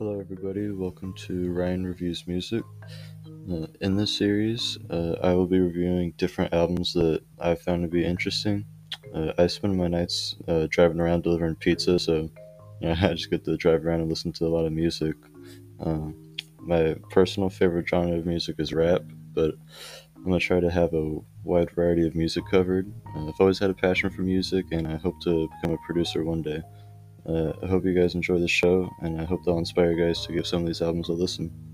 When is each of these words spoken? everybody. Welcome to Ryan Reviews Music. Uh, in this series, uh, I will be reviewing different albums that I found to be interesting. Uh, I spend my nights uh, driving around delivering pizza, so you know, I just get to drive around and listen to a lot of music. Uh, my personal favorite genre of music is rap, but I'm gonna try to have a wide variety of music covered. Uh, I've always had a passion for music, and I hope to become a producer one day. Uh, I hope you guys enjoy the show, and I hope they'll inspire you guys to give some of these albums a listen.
everybody. 0.00 0.70
Welcome 0.70 1.14
to 1.14 1.52
Ryan 1.52 1.86
Reviews 1.86 2.26
Music. 2.26 2.64
Uh, 3.50 3.66
in 3.80 3.96
this 3.96 4.16
series, 4.16 4.76
uh, 4.90 5.14
I 5.22 5.34
will 5.34 5.46
be 5.46 5.60
reviewing 5.60 6.12
different 6.16 6.52
albums 6.52 6.92
that 6.94 7.22
I 7.38 7.54
found 7.54 7.82
to 7.82 7.88
be 7.88 8.04
interesting. 8.04 8.64
Uh, 9.14 9.32
I 9.38 9.46
spend 9.46 9.76
my 9.76 9.86
nights 9.86 10.34
uh, 10.48 10.66
driving 10.68 11.00
around 11.00 11.22
delivering 11.22 11.54
pizza, 11.54 11.98
so 11.98 12.28
you 12.80 12.88
know, 12.88 12.96
I 13.02 13.14
just 13.14 13.30
get 13.30 13.44
to 13.44 13.56
drive 13.56 13.86
around 13.86 14.00
and 14.00 14.08
listen 14.08 14.32
to 14.32 14.46
a 14.46 14.48
lot 14.48 14.66
of 14.66 14.72
music. 14.72 15.14
Uh, 15.78 16.08
my 16.58 16.96
personal 17.10 17.48
favorite 17.48 17.88
genre 17.88 18.18
of 18.18 18.26
music 18.26 18.56
is 18.58 18.72
rap, 18.72 19.02
but 19.32 19.54
I'm 20.16 20.24
gonna 20.24 20.40
try 20.40 20.58
to 20.58 20.70
have 20.70 20.92
a 20.92 21.18
wide 21.44 21.70
variety 21.70 22.06
of 22.06 22.16
music 22.16 22.44
covered. 22.50 22.92
Uh, 23.14 23.28
I've 23.28 23.40
always 23.40 23.60
had 23.60 23.70
a 23.70 23.74
passion 23.74 24.10
for 24.10 24.22
music, 24.22 24.66
and 24.72 24.88
I 24.88 24.96
hope 24.96 25.20
to 25.22 25.48
become 25.48 25.76
a 25.76 25.86
producer 25.86 26.24
one 26.24 26.42
day. 26.42 26.62
Uh, 27.26 27.52
I 27.62 27.66
hope 27.66 27.84
you 27.84 27.94
guys 27.94 28.14
enjoy 28.14 28.38
the 28.38 28.48
show, 28.48 28.90
and 29.00 29.20
I 29.20 29.24
hope 29.24 29.44
they'll 29.44 29.58
inspire 29.58 29.92
you 29.92 30.06
guys 30.06 30.24
to 30.26 30.32
give 30.32 30.46
some 30.46 30.62
of 30.62 30.66
these 30.66 30.82
albums 30.82 31.08
a 31.08 31.12
listen. 31.12 31.73